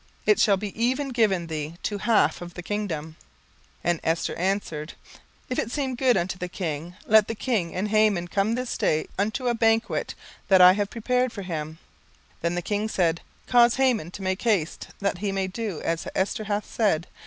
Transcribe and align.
it 0.25 0.39
shall 0.39 0.57
be 0.57 0.73
even 0.83 1.09
given 1.09 1.45
thee 1.45 1.75
to 1.83 1.97
the 1.99 2.03
half 2.05 2.41
of 2.41 2.55
the 2.55 2.63
kingdom. 2.63 3.17
17:005:004 3.75 3.75
And 3.83 3.99
Esther 4.03 4.35
answered, 4.35 4.93
If 5.47 5.59
it 5.59 5.69
seem 5.71 5.93
good 5.93 6.17
unto 6.17 6.39
the 6.39 6.47
king, 6.47 6.95
let 7.05 7.27
the 7.27 7.35
king 7.35 7.75
and 7.75 7.87
Haman 7.89 8.29
come 8.29 8.55
this 8.55 8.79
day 8.79 9.05
unto 9.19 9.43
the 9.45 9.53
banquet 9.53 10.15
that 10.47 10.59
I 10.59 10.73
have 10.73 10.89
prepared 10.89 11.31
for 11.31 11.43
him. 11.43 11.77
17:005:005 12.41 12.41
Then 12.41 12.55
the 12.55 12.61
king 12.63 12.89
said, 12.89 13.21
Cause 13.45 13.75
Haman 13.75 14.09
to 14.09 14.23
make 14.23 14.41
haste, 14.41 14.87
that 15.01 15.19
he 15.19 15.31
may 15.31 15.45
do 15.45 15.79
as 15.81 16.07
Esther 16.15 16.45
hath 16.45 16.65
said. 16.65 17.05